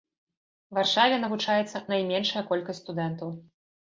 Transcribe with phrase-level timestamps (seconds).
[0.77, 3.29] Варшаве навучаецца найменшая колькасць студэнтаў.